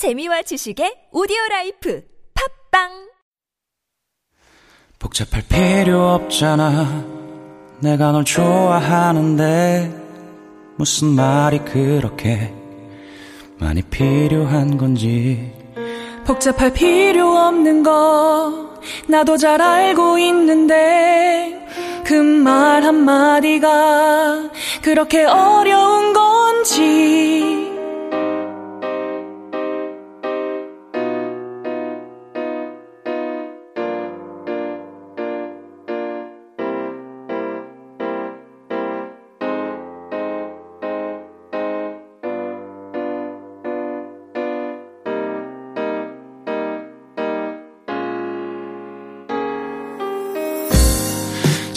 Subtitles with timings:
[0.00, 2.02] 재미와 지식의 오디오 life
[2.32, 2.88] 팝빵!
[4.98, 7.04] 복잡할 필요 없잖아.
[7.80, 9.92] 내가 널 좋아하는데
[10.76, 12.50] 무슨 말이 그렇게
[13.58, 15.52] 많이 필요한 건지.
[16.24, 21.60] 복잡할 필요 없는 거 나도 잘 알고 있는데
[22.06, 24.50] 그 말 한마디가
[24.82, 27.19] 그렇게 어려운 건지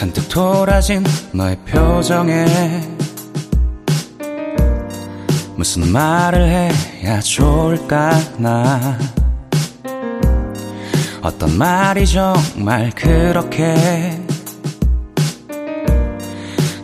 [0.00, 2.46] 잔뜩 돌아진 너의 표정에
[5.56, 8.98] 무슨 말을 해야 좋을까 나?
[11.20, 14.18] 어떤 말이 정말 그렇게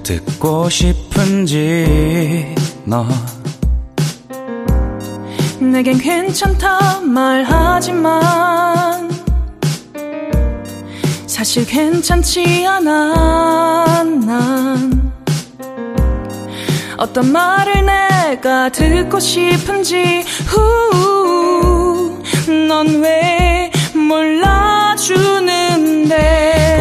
[0.03, 3.06] 듣고 싶은지 너?
[5.59, 9.06] 내겐 괜찮다 말하지만
[11.37, 15.12] 사실 괜찮지 않아 난.
[16.97, 20.25] 어떤 말을 내가 듣고 싶은지
[22.67, 23.70] 넌 왜
[24.09, 25.28] 몰라주는데?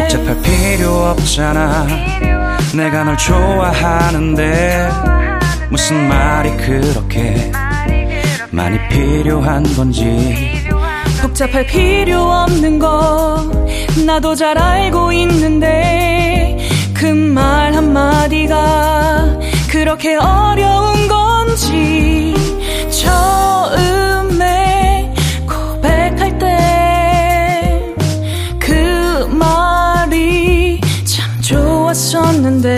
[0.08, 1.86] 복잡할 필요 없잖아.
[2.74, 4.88] 내가 널 좋아하는데.
[5.68, 7.52] 무슨 말이 그렇게
[8.50, 10.64] 많이 필요한 건지.
[11.20, 13.65] 복잡할 필요 없는 거
[14.06, 16.56] 나도 잘 알고 있는데
[16.94, 22.34] 그 말 한마디가 그렇게 어려운 건지
[23.02, 24.44] 처음에
[25.46, 26.46] 고백할 때
[28.60, 32.70] 그 말이 참 좋았었는데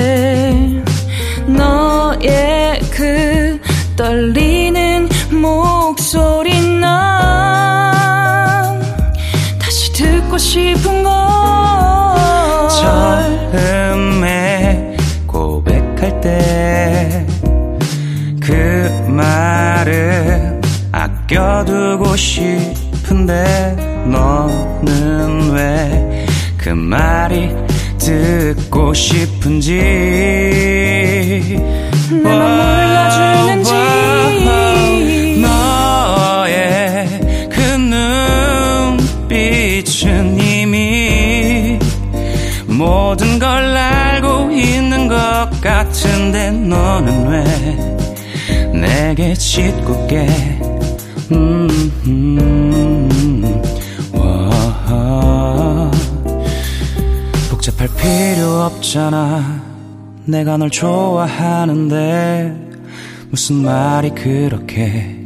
[1.46, 3.60] 너의 그
[3.96, 6.90] 떨리는 목소리 난
[9.58, 11.27] 다시 듣고 싶은 걸
[22.18, 23.76] 싶은데
[24.10, 26.08] 너는 왜
[26.58, 27.48] 그 말이
[27.98, 29.72] 듣고 싶은지?
[32.10, 33.72] 몰라주는지.
[35.40, 37.08] 너의
[37.48, 37.60] 그
[38.98, 41.78] 눈빛은 이미
[42.66, 45.16] 모든 걸 알고 있는 것
[45.62, 47.44] 같은데 너는 왜
[48.78, 50.57] 내게 짓궂게 음,
[51.30, 51.68] 음,
[54.14, 55.90] 와.
[57.50, 59.62] 복잡할 필요 없잖아.
[60.24, 62.56] 내가 널 좋아하는데
[63.30, 65.16] 무슨 말이 그렇게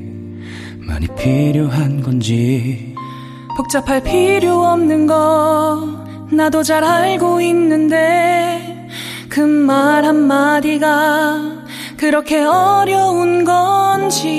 [0.81, 2.95] 많이 필요한 건지.
[3.57, 8.89] 복잡할 필요 없는 거 나도 잘 알고 있는데
[9.29, 11.63] 그 말 한마디가
[11.99, 14.31] 그렇게 어려운 건지